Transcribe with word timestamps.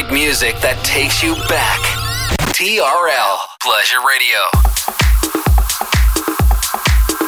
Great 0.00 0.12
music 0.14 0.58
that 0.62 0.82
takes 0.82 1.22
you 1.22 1.34
back. 1.44 1.80
TRL 2.56 3.36
Pleasure 3.60 4.00
Radio. 4.00 4.40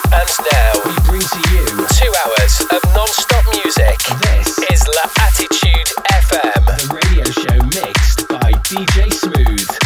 And 0.09 0.31
now 0.41 0.73
we 0.89 0.97
bring 1.05 1.21
to 1.21 1.41
you 1.53 1.69
two 1.93 2.13
hours 2.25 2.65
of 2.73 2.81
non-stop 2.97 3.45
music. 3.61 4.01
This 4.25 4.57
is 4.73 4.89
La 4.89 5.05
Attitude 5.21 5.89
FM, 6.17 6.65
the 6.65 6.89
radio 6.97 7.25
show 7.29 7.61
mixed 7.77 8.27
by 8.29 8.53
DJ 8.65 9.13
Smooth. 9.13 9.82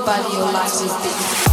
nobody 0.00 0.36
will 0.36 0.52
like 0.52 0.72
this. 0.72 1.49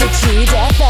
to 0.00 0.06
FM. 0.46 0.89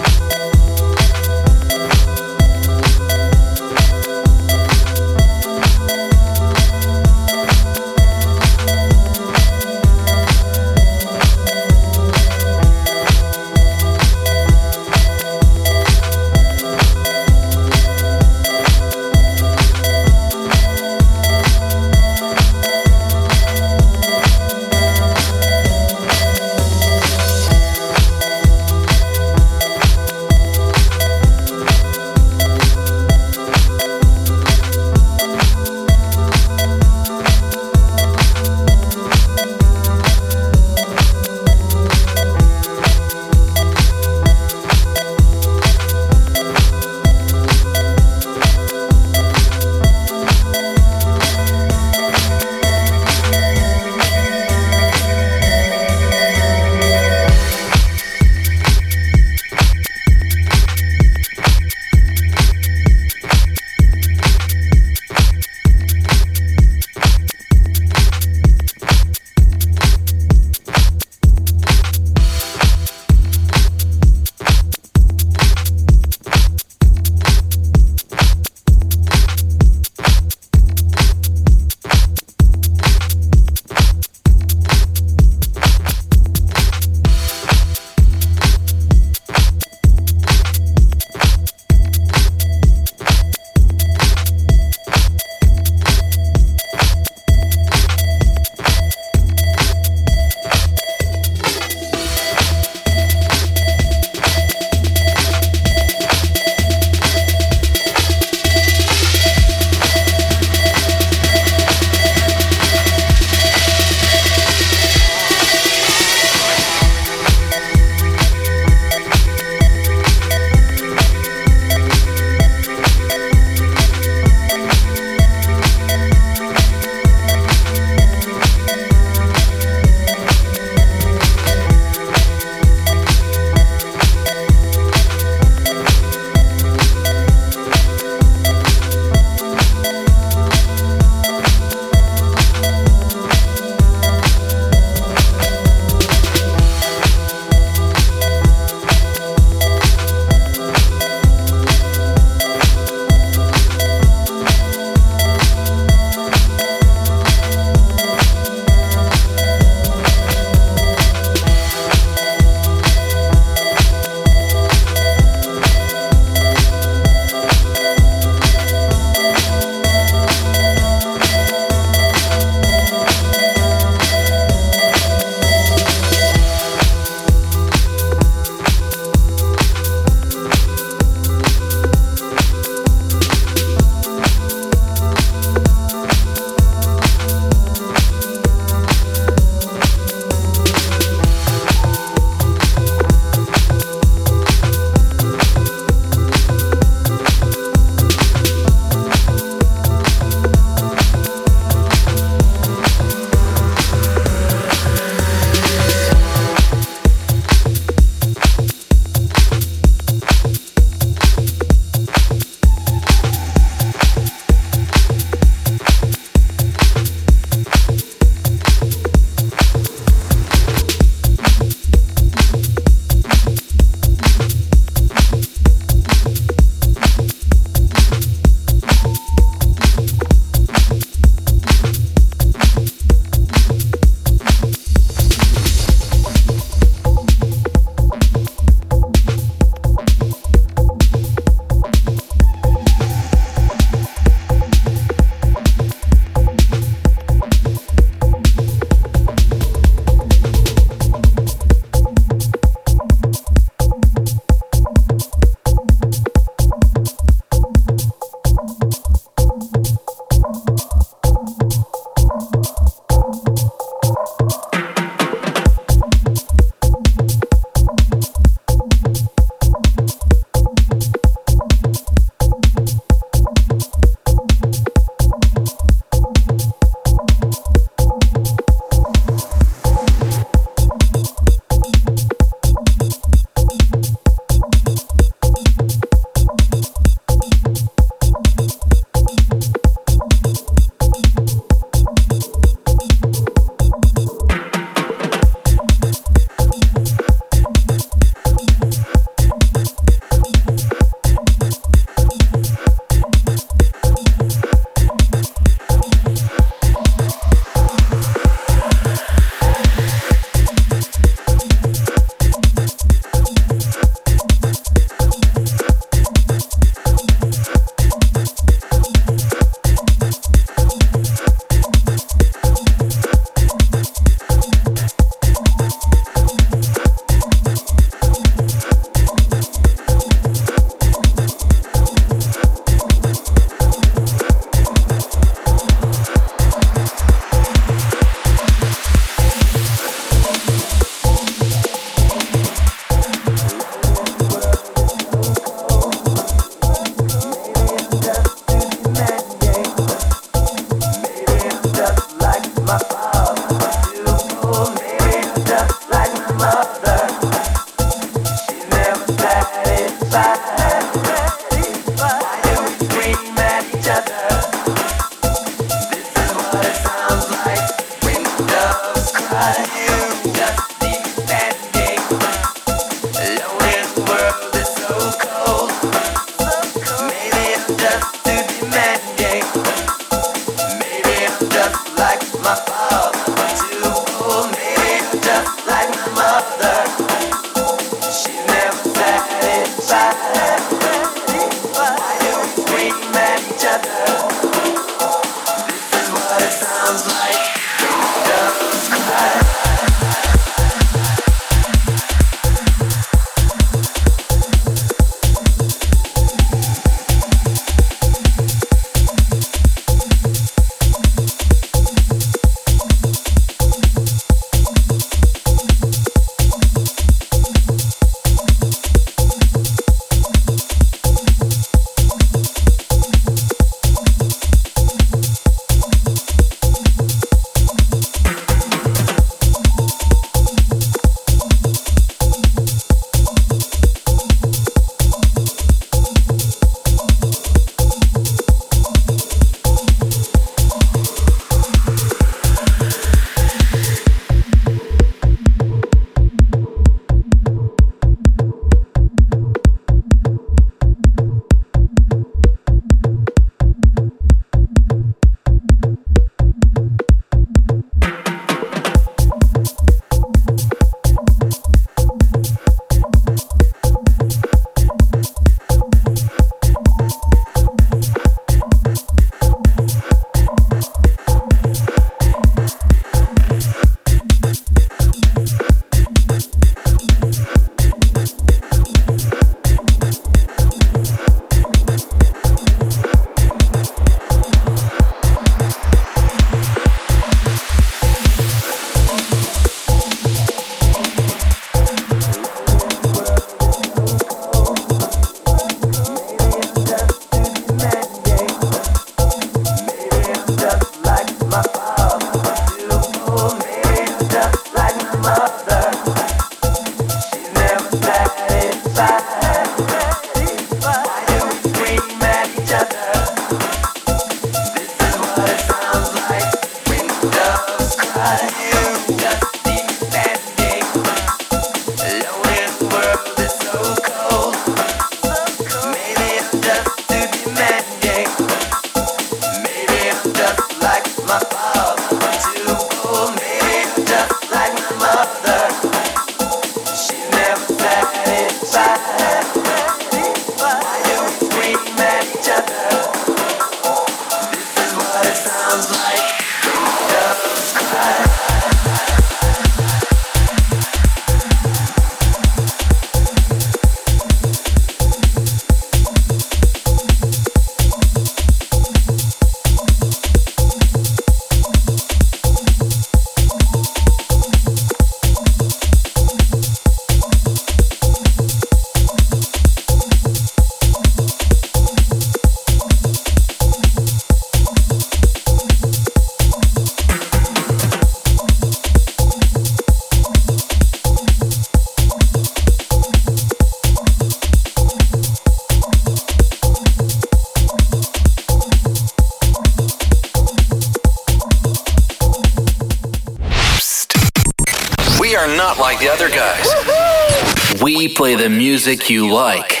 Play 598.34 598.56
the 598.56 598.68
music 598.68 599.30
you 599.30 599.48
like. 599.48 600.00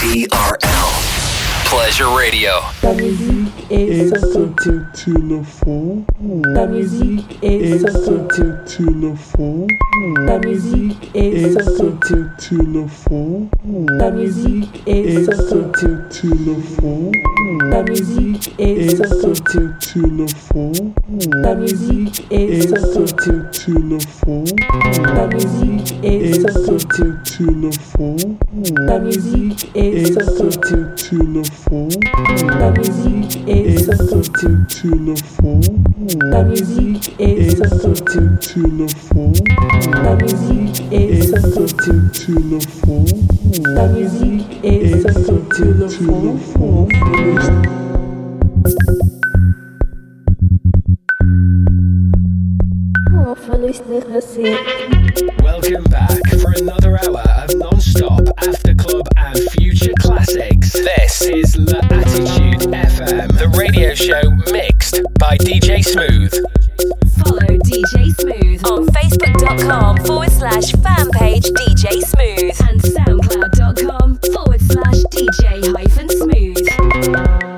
TRL 0.00 0.69
Pleasure 1.70 2.10
Radio. 2.16 2.50
La 2.82 2.92
musique 2.94 3.66
est 3.70 4.08
sur 4.26 4.48
le 5.06 5.40
fond. 5.44 6.02
La 6.52 6.66
musique 6.66 7.38
est 7.44 7.78
sur 7.78 8.10
le 8.90 9.14
fond. 9.14 9.66
La 10.26 10.38
musique 10.40 11.10
est 11.14 11.52
sur 11.76 11.92
le 12.66 12.86
fond. 12.88 13.46
La 13.88 14.10
musique 14.10 14.82
est 14.84 15.24
sur 15.24 15.54
le 15.54 16.56
fond. 16.56 17.12
La 17.70 17.82
musique 17.84 18.52
est 18.58 18.88
sur 18.96 19.28
le 20.08 20.26
fond. 20.26 20.72
La 21.30 21.54
musique 21.54 22.26
est 22.30 22.60
sur 22.60 23.76
le 23.78 23.98
fond. 24.00 24.44
La 25.14 25.28
musique 25.28 25.94
est 26.02 26.32
sur 26.32 27.46
le 27.46 27.70
fond. 27.70 28.16
La 28.76 28.98
musique 28.98 29.70
est 29.74 30.12
sur 30.12 30.44
le 31.22 31.42
fond. 31.68 31.88
La 32.58 32.70
musique 32.70 33.42
est 33.46 33.78
sur 33.78 34.96
le 34.96 35.14
fond. 35.16 35.60
La 36.30 36.42
musique 36.42 37.14
est 37.18 37.50
sur 37.50 37.90
le 38.66 38.88
fond. 38.88 39.32
La 40.02 40.16
musique 40.16 40.82
est 40.92 41.22
sur 41.22 41.60
le 42.50 42.60
fond. 42.60 43.04
La 43.74 43.86
musique 43.88 44.58
est 44.64 45.00
sur 45.00 45.34
le 45.72 45.88
fond. 46.38 46.88
Welcome 55.42 55.84
back 55.84 56.18
for 56.40 56.52
another 56.56 56.98
hour 57.02 57.18
of 57.18 57.69
non-stop 57.98 58.38
after 58.38 58.74
club 58.74 59.06
and 59.16 59.38
future 59.50 59.92
classics. 59.98 60.72
This 60.72 61.22
is 61.22 61.56
L'Attitude 61.56 62.70
FM, 62.72 63.38
the 63.38 63.48
radio 63.56 63.94
show 63.94 64.30
mixed 64.52 65.00
by 65.18 65.36
DJ 65.38 65.84
Smooth. 65.84 66.32
Follow 67.24 67.58
DJ 67.58 68.14
Smooth 68.14 68.66
on 68.66 68.86
Facebook.com 68.88 69.96
forward 69.98 70.30
slash 70.30 70.72
fan 70.72 71.10
page 71.12 71.44
DJ 71.44 72.02
Smooth 72.02 72.68
and 72.68 72.80
SoundCloud.com 72.80 74.18
forward 74.32 74.60
slash 74.60 75.02
DJ 75.10 75.74
hyphen 75.74 76.08
Smooth. 76.08 77.49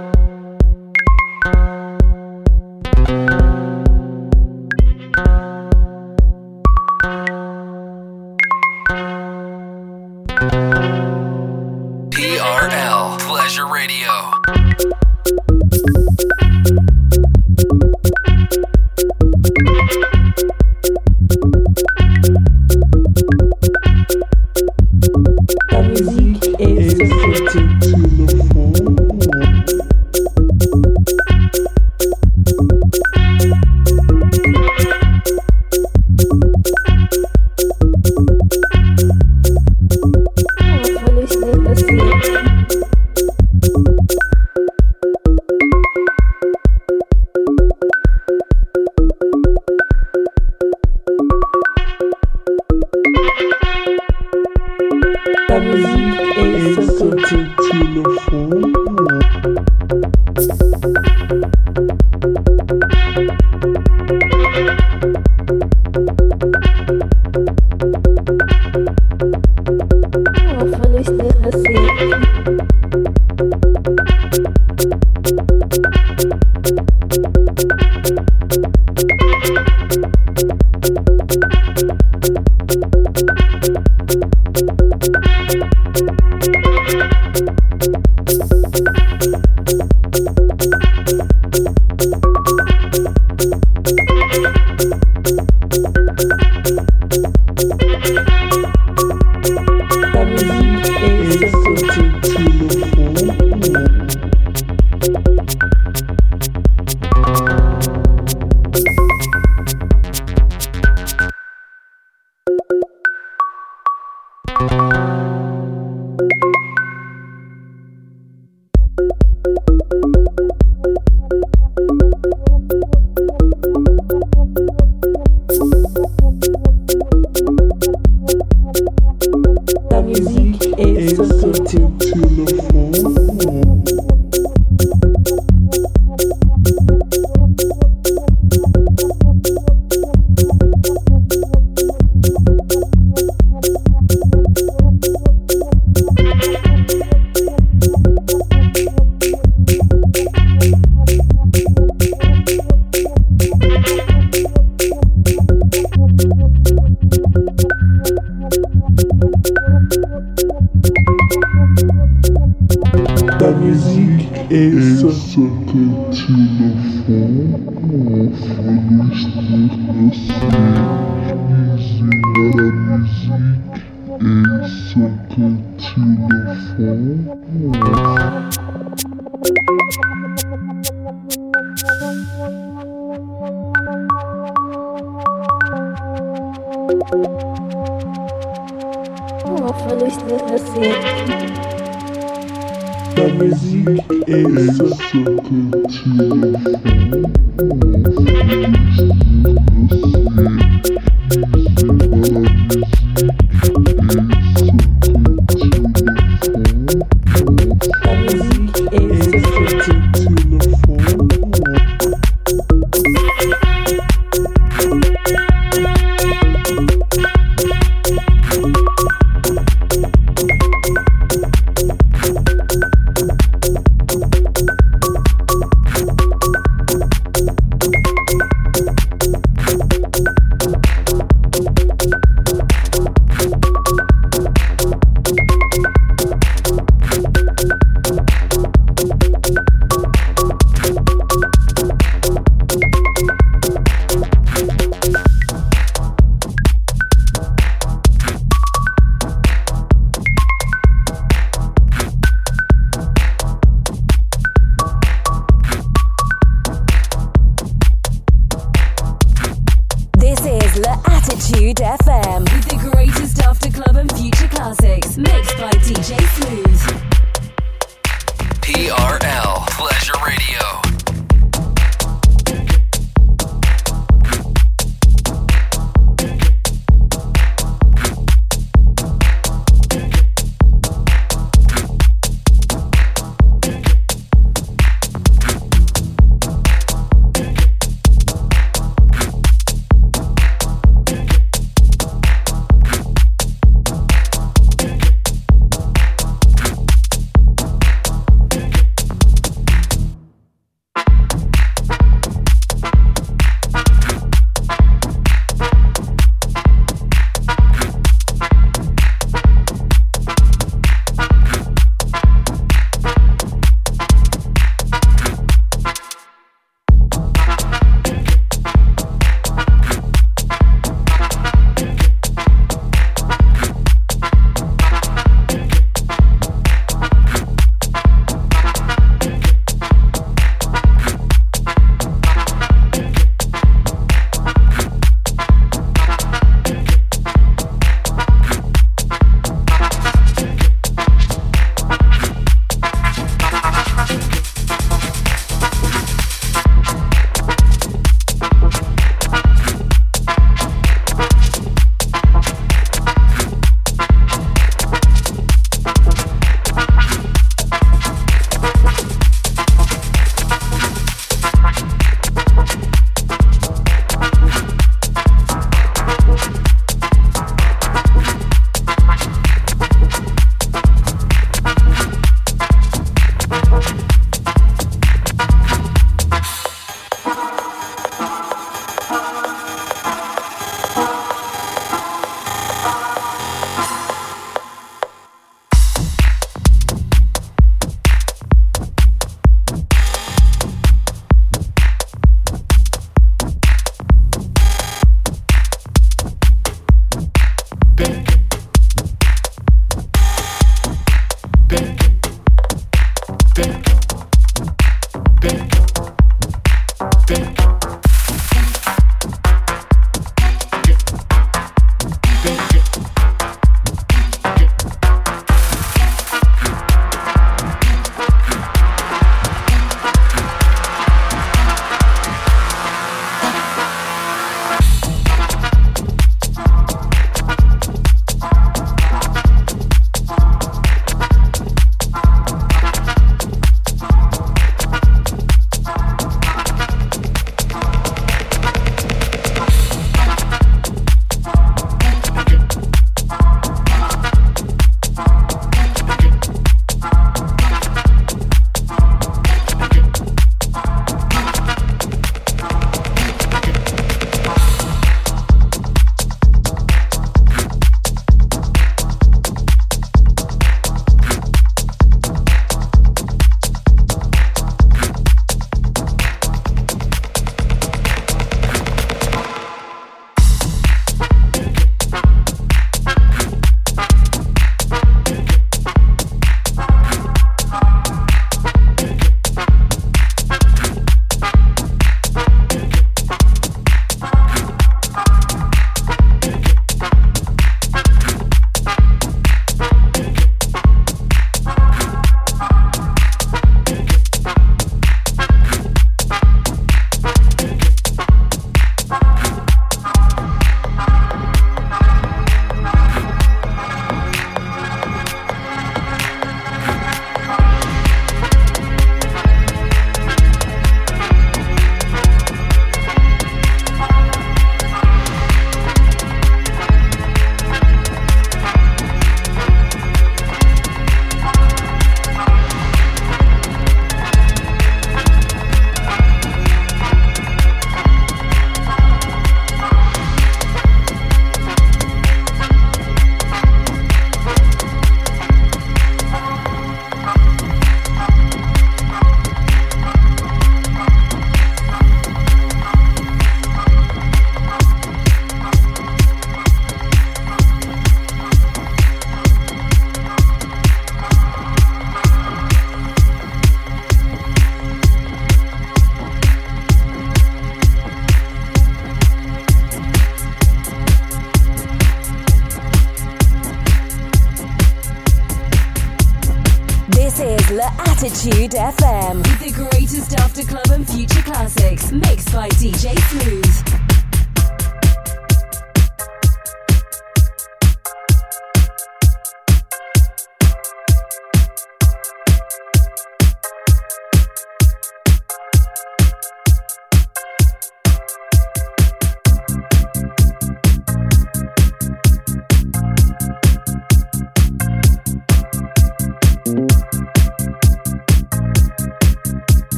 Radio. 13.82 14.11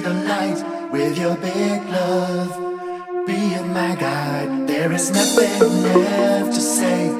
The 0.00 0.14
light 0.28 0.90
with 0.92 1.18
your 1.18 1.36
big 1.36 1.84
love 1.88 3.26
being 3.26 3.72
my 3.72 3.94
guide. 3.96 4.68
There 4.68 4.92
is 4.92 5.10
nothing 5.10 5.60
left 5.82 6.54
to 6.54 6.60
say. 6.60 7.10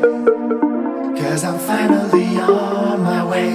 Cause 1.20 1.44
I'm 1.44 1.58
finally 1.58 2.36
on 2.38 3.02
my 3.02 3.24
way 3.24 3.52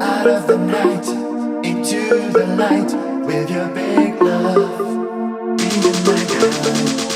out 0.00 0.26
of 0.26 0.46
the 0.46 0.58
night 0.58 1.06
into 1.64 2.30
the 2.38 2.46
light 2.62 2.92
with 3.26 3.50
your 3.50 3.68
big 3.68 4.20
love 4.22 5.56
being 5.58 5.96
my 6.04 7.15